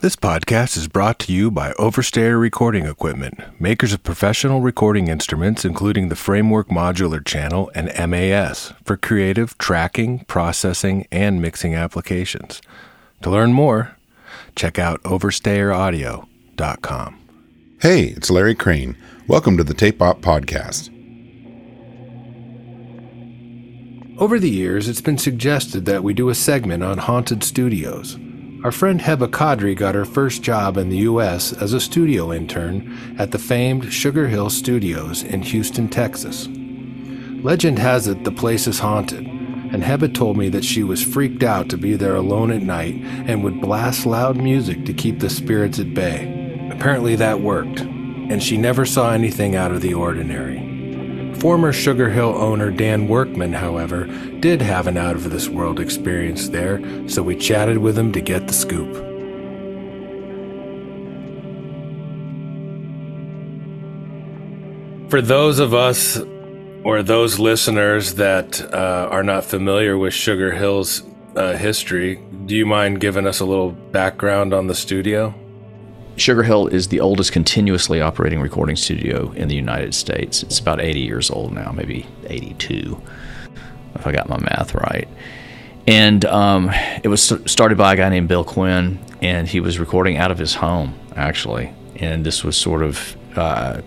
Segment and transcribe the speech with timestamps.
[0.00, 5.64] This podcast is brought to you by Overstayer Recording Equipment, makers of professional recording instruments,
[5.64, 12.60] including the Framework Modular Channel and MAS, for creative tracking, processing, and mixing applications.
[13.22, 13.96] To learn more,
[14.54, 17.18] check out overstayeraudio.com.
[17.80, 18.98] Hey, it's Larry Crane.
[19.26, 20.90] Welcome to the Tape Op Podcast.
[24.18, 28.18] Over the years, it's been suggested that we do a segment on haunted studios.
[28.66, 31.52] Our friend Heba Kadry got her first job in the U.S.
[31.52, 36.48] as a studio intern at the famed Sugar Hill Studios in Houston, Texas.
[37.44, 41.44] Legend has it the place is haunted, and Heba told me that she was freaked
[41.44, 42.96] out to be there alone at night
[43.28, 46.68] and would blast loud music to keep the spirits at bay.
[46.72, 50.65] Apparently that worked, and she never saw anything out of the ordinary.
[51.40, 54.06] Former Sugar Hill owner Dan Workman, however,
[54.40, 58.20] did have an out of this world experience there, so we chatted with him to
[58.20, 58.94] get the scoop.
[65.10, 66.18] For those of us
[66.82, 71.02] or those listeners that uh, are not familiar with Sugar Hill's
[71.36, 75.34] uh, history, do you mind giving us a little background on the studio?
[76.16, 80.42] Sugar Hill is the oldest continuously operating recording studio in the United States.
[80.42, 83.00] It's about 80 years old now, maybe 82,
[83.94, 85.06] if I got my math right.
[85.86, 86.70] And um,
[87.04, 90.38] it was started by a guy named Bill Quinn, and he was recording out of
[90.38, 91.72] his home, actually.
[91.96, 93.82] And this was sort of uh,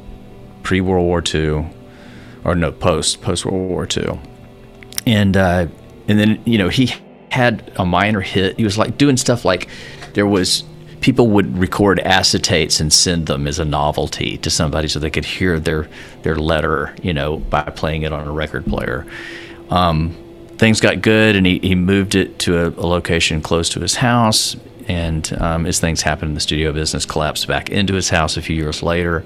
[0.62, 1.66] pre World War II,
[2.46, 4.20] or no, post post World War II.
[5.06, 5.68] And uh,
[6.08, 6.94] and then you know he
[7.32, 8.58] had a minor hit.
[8.58, 9.68] He was like doing stuff like
[10.14, 10.64] there was
[11.02, 15.26] people would record acetates and send them as a novelty to somebody so they could
[15.26, 15.88] hear their
[16.24, 19.06] their letter, you know, by playing it on a record player.
[19.70, 20.18] Um,
[20.58, 23.96] things got good, and he, he moved it to a, a location close to his
[23.96, 24.56] house.
[24.88, 28.42] And um, as things happened in the studio business, collapsed back into his house a
[28.42, 29.24] few years later.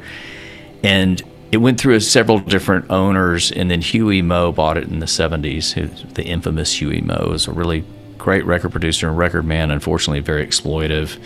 [0.83, 1.21] And
[1.51, 6.13] it went through several different owners, and then Huey Meaux bought it in the 70s.
[6.13, 7.85] The infamous Huey Meaux is a really
[8.17, 11.17] great record producer and record man, unfortunately, very exploitive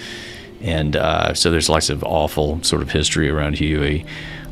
[0.62, 4.06] and uh, so there's lots of awful sort of history around Huey.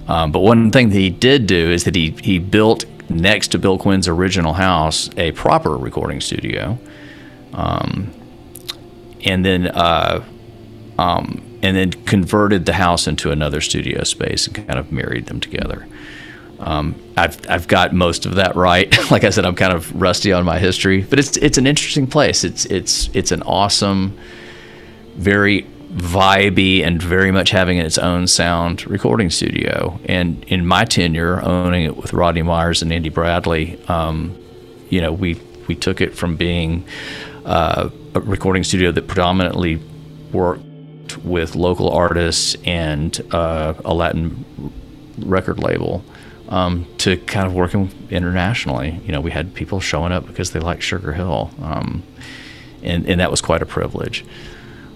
[0.07, 3.59] Um, but one thing that he did do is that he he built next to
[3.59, 6.77] Bill Quinn's original house a proper recording studio,
[7.53, 8.11] um,
[9.23, 10.23] and then uh,
[10.99, 15.39] um, and then converted the house into another studio space and kind of married them
[15.39, 15.87] together.
[16.59, 18.95] Um, I've I've got most of that right.
[19.11, 22.07] like I said, I'm kind of rusty on my history, but it's it's an interesting
[22.07, 22.43] place.
[22.43, 24.17] It's it's it's an awesome,
[25.15, 29.99] very vibey and very much having its own sound recording studio.
[30.05, 34.37] And in my tenure owning it with Rodney Myers and Andy Bradley, um,
[34.89, 36.85] you know, we we took it from being
[37.45, 39.81] uh, a recording studio that predominantly
[40.31, 40.63] worked
[41.23, 44.45] with local artists and uh, a Latin
[45.19, 46.03] record label
[46.49, 48.99] um, to kind of working internationally.
[49.05, 52.03] You know, we had people showing up because they liked Sugar Hill, um,
[52.83, 54.25] and and that was quite a privilege.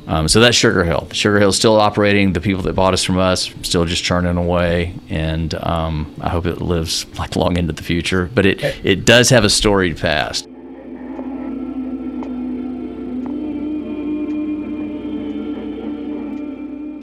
[0.10, 1.08] Um, so that's Sugar Hill.
[1.12, 2.34] Sugar Hill's still operating.
[2.34, 6.48] The people that bought us from us still just churning away, and um, I hope
[6.48, 8.28] it lives like long into the future.
[8.34, 10.46] But it it does have a storied past.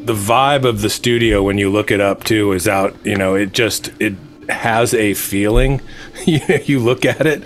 [0.04, 2.96] The vibe of the studio when you look it up too is out.
[3.04, 4.14] You know, it just it
[4.48, 5.80] has a feeling.
[6.26, 7.42] you look at it,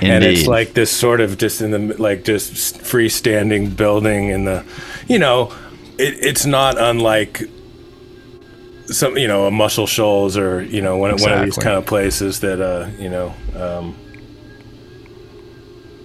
[0.00, 0.10] Indeed.
[0.10, 4.64] and it's like this sort of just in the like just freestanding building in the,
[5.10, 5.52] you know,
[5.98, 7.42] it, it's not unlike
[8.86, 11.32] some you know a Muscle Shoals or you know one, exactly.
[11.32, 13.34] one of these kind of places that uh you know.
[13.56, 13.96] Um,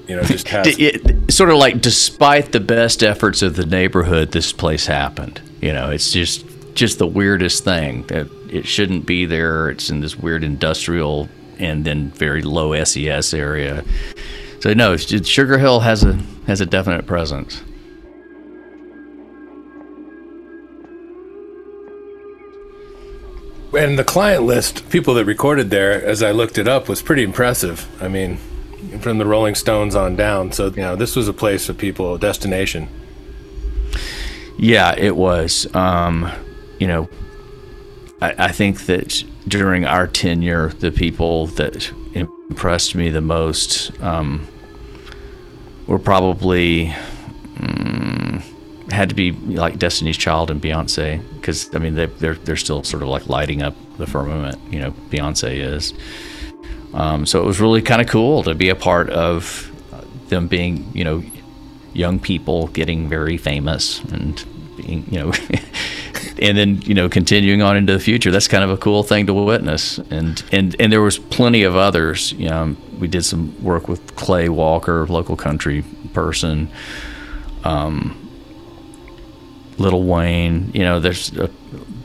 [0.07, 4.33] you know, just has it, sort of like despite the best efforts of the neighborhood,
[4.33, 5.41] this place happened.
[5.61, 6.45] You know, it's just
[6.75, 8.05] just the weirdest thing.
[8.09, 9.69] It, it shouldn't be there.
[9.71, 11.27] It's in this weird industrial
[11.57, 13.83] and then very low SES area.
[14.59, 16.13] So no, Sugar Hill has a
[16.45, 17.63] has a definite presence.
[23.75, 27.23] And the client list, people that recorded there, as I looked it up, was pretty
[27.23, 27.87] impressive.
[28.01, 28.37] I mean,
[28.99, 30.51] from the Rolling Stones on down.
[30.51, 32.87] So you know, this was a place for people, a destination.
[34.57, 35.73] Yeah, it was.
[35.75, 36.31] Um,
[36.79, 37.09] you know,
[38.21, 44.47] I, I think that during our tenure, the people that impressed me the most um,
[45.87, 46.93] were probably
[48.95, 52.83] had to be like Destiny's Child and Beyonce because I mean they, they're they're still
[52.83, 54.59] sort of like lighting up the firmament.
[54.71, 55.93] You know, Beyonce is.
[56.93, 59.71] Um, so it was really kind of cool to be a part of
[60.29, 61.23] them being you know
[61.93, 64.43] young people getting very famous and
[64.75, 65.31] being you know,
[66.41, 68.31] and then you know continuing on into the future.
[68.31, 69.97] That's kind of a cool thing to witness.
[69.97, 72.33] And and and there was plenty of others.
[72.33, 75.83] You know, we did some work with Clay Walker, local country
[76.13, 76.69] person.
[77.63, 78.24] Um,
[79.77, 81.49] Little Wayne, you know, there's a,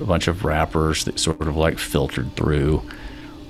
[0.00, 2.82] a, bunch of rappers that sort of like filtered through.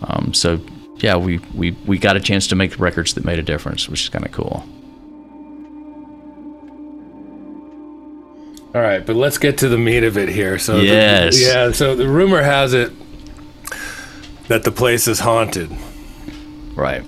[0.03, 0.61] Um, so
[0.97, 4.03] yeah, we, we, we got a chance to make records that made a difference, which
[4.03, 4.65] is kind of cool.
[8.73, 10.59] All right, but let's get to the meat of it here.
[10.59, 11.73] So yes, the, yeah.
[11.73, 12.93] So the rumor has it
[14.47, 15.71] that the place is haunted.
[16.75, 17.03] Right.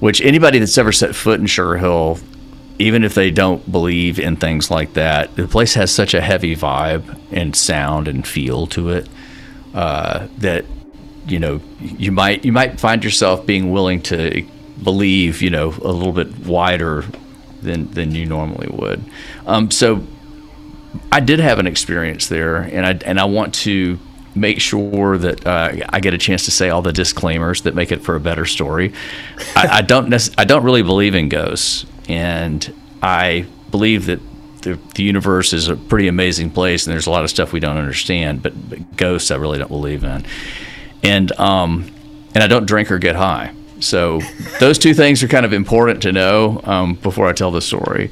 [0.00, 2.18] Which anybody that's ever set foot in Sugar Hill,
[2.78, 6.54] even if they don't believe in things like that, the place has such a heavy
[6.54, 9.08] vibe and sound and feel to it
[9.74, 10.64] uh, that
[11.26, 14.46] you know you might you might find yourself being willing to
[14.82, 17.04] believe you know a little bit wider
[17.62, 19.04] than than you normally would.
[19.46, 20.06] Um, so
[21.12, 23.98] I did have an experience there, and I and I want to
[24.34, 27.90] make sure that uh, I get a chance to say all the disclaimers that make
[27.90, 28.92] it for a better story.
[29.54, 34.20] I, I don't nec- I don't really believe in ghosts, and I believe that
[34.62, 37.60] the, the universe is a pretty amazing place, and there's a lot of stuff we
[37.60, 38.42] don't understand.
[38.42, 40.24] But, but ghosts, I really don't believe in,
[41.02, 41.90] and um,
[42.34, 43.54] and I don't drink or get high.
[43.80, 44.20] So
[44.58, 48.10] those two things are kind of important to know um, before I tell the story.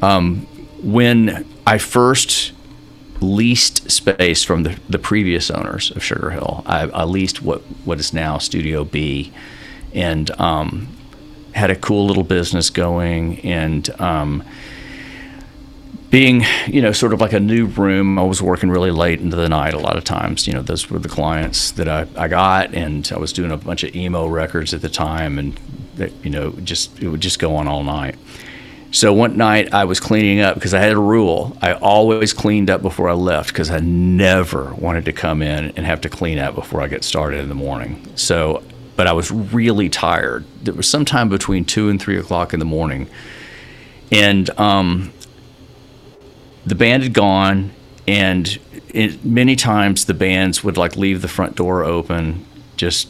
[0.00, 0.46] Um,
[0.82, 2.52] when I first
[3.20, 8.00] leased space from the, the previous owners of Sugar Hill, I, I leased what, what
[8.00, 9.32] is now Studio B
[9.94, 10.88] and um,
[11.54, 13.40] had a cool little business going.
[13.40, 14.44] And um,
[16.10, 19.36] being, you know, sort of like a new room, I was working really late into
[19.36, 20.46] the night a lot of times.
[20.46, 23.56] You know, those were the clients that I, I got, and I was doing a
[23.56, 25.58] bunch of emo records at the time, and
[25.96, 28.16] that, you know, just it would just go on all night.
[28.90, 31.56] So one night I was cleaning up because I had a rule.
[31.62, 35.86] I always cleaned up before I left because I never wanted to come in and
[35.86, 38.06] have to clean up before I get started in the morning.
[38.16, 38.62] So,
[38.96, 40.44] but I was really tired.
[40.64, 43.08] It was sometime between two and three o'clock in the morning,
[44.10, 45.12] and um,
[46.66, 47.72] the band had gone,
[48.06, 48.58] and
[48.90, 52.44] it, many times the bands would like leave the front door open
[52.76, 53.08] just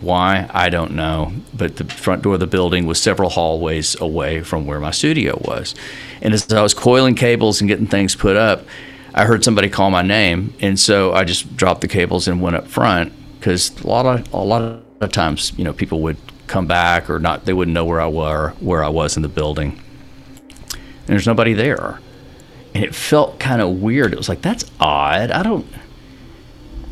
[0.00, 0.48] why?
[0.52, 1.32] I don't know.
[1.52, 5.38] But the front door of the building was several hallways away from where my studio
[5.44, 5.74] was.
[6.22, 8.64] And as I was coiling cables and getting things put up,
[9.14, 10.54] I heard somebody call my name.
[10.60, 14.32] And so I just dropped the cables and went up front because a lot of,
[14.32, 16.16] a lot of times, you know, people would
[16.46, 19.28] come back or not, they wouldn't know where I were, where I was in the
[19.28, 19.80] building.
[20.70, 22.00] And there's nobody there.
[22.74, 24.12] And it felt kind of weird.
[24.12, 25.30] It was like, that's odd.
[25.30, 25.66] I don't,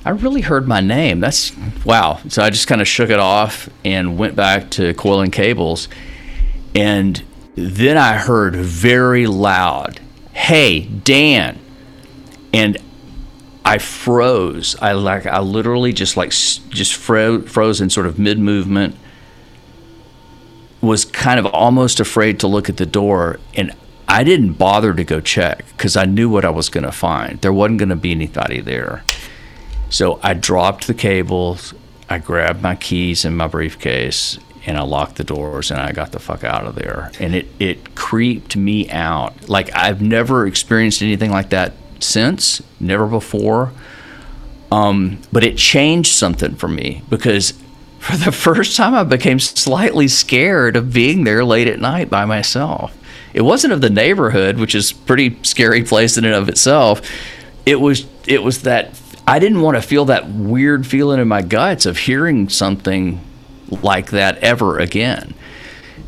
[0.05, 1.21] I really heard my name.
[1.21, 1.53] That's
[1.85, 2.21] wow.
[2.29, 5.89] So I just kind of shook it off and went back to coiling cables.
[6.75, 7.23] And
[7.55, 10.01] then I heard very loud,
[10.33, 11.59] "Hey, Dan."
[12.53, 12.79] And
[13.69, 14.77] I froze.
[14.81, 18.97] I like I literally just like just fro- froze in sort of mid movement.
[20.81, 23.75] Was kind of almost afraid to look at the door and
[24.09, 27.39] I didn't bother to go check because I knew what I was going to find.
[27.43, 29.05] There wasn't going to be anybody there.
[29.91, 31.75] So I dropped the cables,
[32.09, 36.13] I grabbed my keys and my briefcase, and I locked the doors and I got
[36.13, 37.13] the fuck out of there.
[37.21, 39.47] And it, it creeped me out.
[39.47, 43.73] Like I've never experienced anything like that since, never before.
[44.71, 47.53] Um, but it changed something for me because
[47.99, 52.25] for the first time I became slightly scared of being there late at night by
[52.25, 52.97] myself.
[53.35, 57.03] It wasn't of the neighborhood, which is pretty scary place in and of itself.
[57.67, 61.43] It was it was that I didn't want to feel that weird feeling in my
[61.43, 63.21] guts of hearing something
[63.83, 65.35] like that ever again.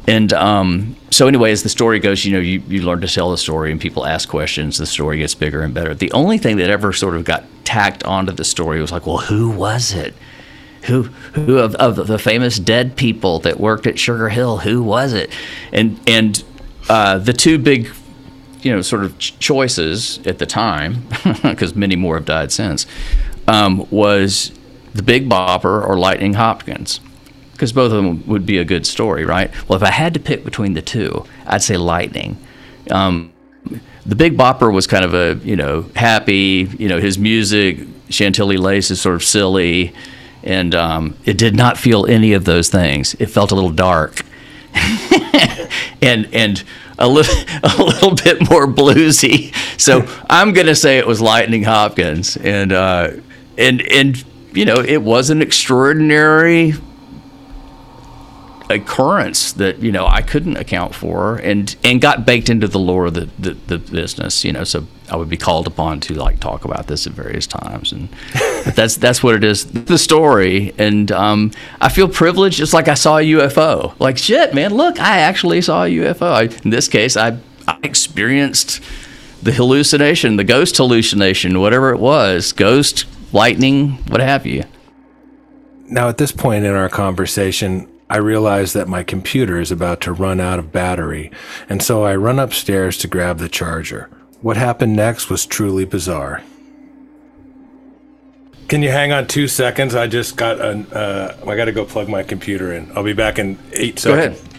[0.06, 3.30] And um, so, anyway, as the story goes, you know, you, you learn to tell
[3.30, 5.94] the story and people ask questions, the story gets bigger and better.
[5.94, 9.18] The only thing that ever sort of got tacked onto the story was like, well,
[9.18, 10.14] who was it?
[10.84, 15.12] Who, who of, of the famous dead people that worked at Sugar Hill, who was
[15.12, 15.30] it?
[15.72, 16.42] And, and
[16.88, 17.90] uh, the two big
[18.62, 21.06] you know, sort of ch- choices at the time,
[21.42, 22.86] because many more have died since,
[23.48, 24.52] um, was
[24.94, 27.00] the Big Bopper or Lightning Hopkins.
[27.60, 29.50] Because both of them would be a good story, right?
[29.68, 32.38] Well, if I had to pick between the two, I'd say Lightning.
[32.90, 33.34] Um,
[34.06, 38.56] the Big Bopper was kind of a, you know, happy, you know, his music, Chantilly
[38.56, 39.92] Lace is sort of silly,
[40.42, 43.12] and um, it did not feel any of those things.
[43.18, 44.22] It felt a little dark.
[46.00, 46.64] and and
[46.98, 49.54] a little a little bit more bluesy.
[49.78, 53.10] So I'm gonna say it was Lightning Hopkins, and uh,
[53.58, 54.24] and and
[54.54, 56.72] you know it was an extraordinary
[58.70, 63.06] occurrence that you know I couldn't account for, and and got baked into the lore
[63.06, 64.44] of the, the, the business.
[64.44, 67.46] You know, so I would be called upon to like talk about this at various
[67.46, 68.08] times, and
[68.74, 70.72] that's that's what it is, the story.
[70.78, 72.60] And um, I feel privileged.
[72.60, 73.98] It's like I saw a UFO.
[73.98, 74.74] Like shit, man.
[74.74, 76.32] Look, I actually saw a UFO.
[76.32, 78.80] I, in this case, I, I experienced
[79.42, 84.64] the hallucination, the ghost hallucination, whatever it was, ghost, lightning, what have you.
[85.86, 90.12] Now, at this point in our conversation, I realize that my computer is about to
[90.12, 91.30] run out of battery,
[91.68, 94.10] and so I run upstairs to grab the charger.
[94.42, 96.42] What happened next was truly bizarre.
[98.66, 99.94] Can you hang on two seconds?
[99.94, 100.86] I just got an.
[100.86, 102.90] Uh, I got to go plug my computer in.
[102.96, 104.04] I'll be back in eight seconds.
[104.04, 104.49] Go ahead.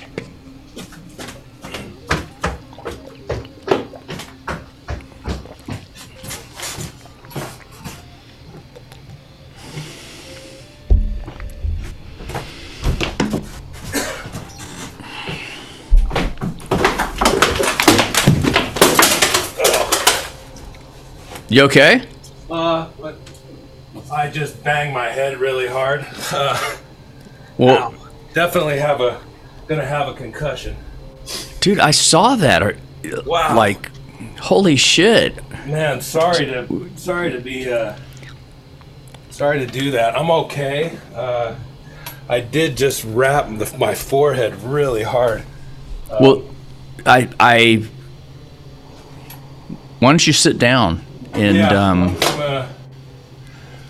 [21.51, 22.07] You okay?
[22.49, 23.17] Uh, but
[24.09, 26.05] I just banged my head really hard.
[26.31, 26.77] Uh,
[27.57, 27.93] Well,
[28.33, 29.19] definitely have a
[29.67, 30.77] gonna have a concussion.
[31.59, 32.63] dude, I saw that.
[32.63, 32.77] Or,
[33.25, 33.57] Wow.
[33.57, 33.91] Like,
[34.39, 35.35] holy shit.
[35.67, 37.95] Man, sorry to sorry to be uh
[39.29, 40.17] sorry to do that.
[40.17, 40.97] I'm okay.
[41.13, 41.55] Uh
[42.29, 45.43] I did just wrap the, my forehead really hard.
[46.21, 46.43] Well,
[47.05, 47.85] I, I.
[49.99, 52.67] Why don't you sit down and um, uh,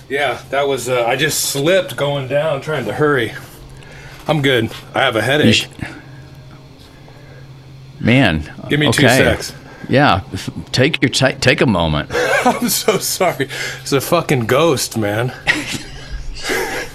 [0.10, 3.34] yeah, that was uh, I just slipped going down trying to hurry.
[4.28, 4.72] I'm good.
[4.94, 5.56] I have a headache.
[5.56, 5.68] sh-
[8.00, 8.52] man.
[8.70, 9.54] Give me two secs.
[9.90, 10.22] Yeah,
[10.72, 12.10] take your ta- take a moment.
[12.46, 13.50] I'm so sorry.
[13.82, 15.34] It's a fucking ghost, man.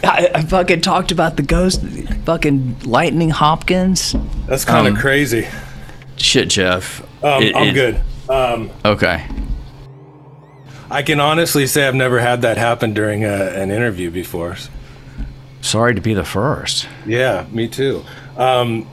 [0.02, 1.82] I, I fucking talked about the ghost,
[2.24, 4.14] fucking Lightning Hopkins.
[4.46, 5.46] That's kind of Um, crazy.
[6.16, 7.02] Shit, Jeff.
[7.24, 8.00] Um, It- I'm it- good.
[8.28, 9.24] Um, Okay.
[10.90, 14.56] I can honestly say I've never had that happen during a, an interview before.
[15.60, 16.88] Sorry to be the first.
[17.04, 18.04] Yeah, me too.
[18.36, 18.86] Um,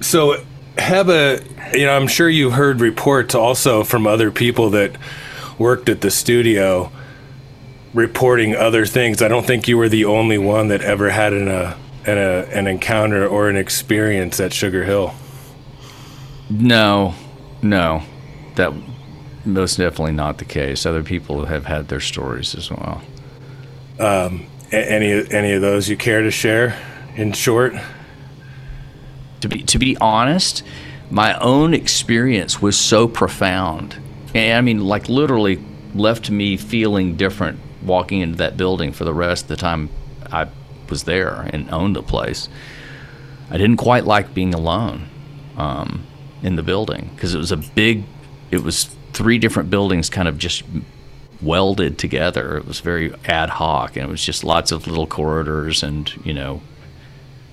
[0.00, 0.42] so,
[0.76, 4.96] Heba, you know, I'm sure you heard reports also from other people that
[5.58, 6.90] worked at the studio
[7.92, 9.20] reporting other things.
[9.20, 12.48] I don't think you were the only one that ever had an, uh, an, uh,
[12.52, 15.14] an encounter or an experience at Sugar Hill.
[16.48, 17.14] No,
[17.62, 18.02] no,
[18.54, 18.72] that
[19.46, 20.84] most definitely not the case.
[20.84, 23.02] Other people have had their stories as well.
[24.72, 26.76] A- any any of those you care to share
[27.14, 27.74] in short?
[29.40, 30.62] to be to be honest,
[31.10, 33.96] my own experience was so profound,
[34.34, 35.62] and I mean, like literally
[35.94, 39.88] left me feeling different walking into that building for the rest of the time
[40.30, 40.48] I
[40.88, 42.48] was there and owned the place.
[43.50, 45.08] I didn't quite like being alone
[45.56, 46.04] um,
[46.42, 48.04] in the building because it was a big.
[48.50, 50.62] It was three different buildings, kind of just
[51.40, 52.58] welded together.
[52.58, 56.34] It was very ad hoc, and it was just lots of little corridors and you
[56.34, 56.60] know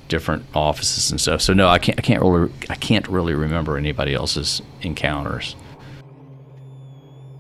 [0.10, 1.42] different offices and stuff.
[1.42, 1.98] So no, I can't.
[1.98, 2.52] I can't really.
[2.70, 5.56] I can't really remember anybody else's encounters.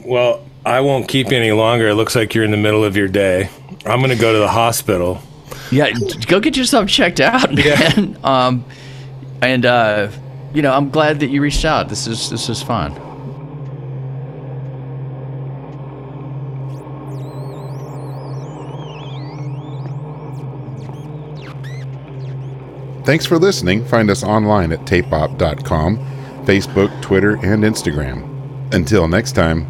[0.05, 1.89] Well, I won't keep you any longer.
[1.89, 3.49] It looks like you're in the middle of your day.
[3.85, 5.21] I'm going to go to the hospital.
[5.71, 5.91] Yeah,
[6.27, 8.17] go get yourself checked out, man.
[8.23, 8.65] Um,
[9.41, 10.09] and uh,
[10.53, 11.89] you know, I'm glad that you reached out.
[11.89, 13.12] This is this is fun.
[23.03, 23.83] Thanks for listening.
[23.85, 25.97] Find us online at tapeop.com,
[26.45, 28.73] Facebook, Twitter, and Instagram.
[28.73, 29.67] Until next time,